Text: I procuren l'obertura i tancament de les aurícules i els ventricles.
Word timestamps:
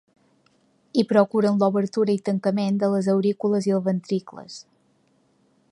I 1.01 1.03
procuren 1.11 1.59
l'obertura 1.63 2.15
i 2.19 2.23
tancament 2.29 2.79
de 2.85 2.89
les 2.95 3.09
aurícules 3.15 3.67
i 3.71 3.75
els 3.77 3.87
ventricles. 3.91 4.57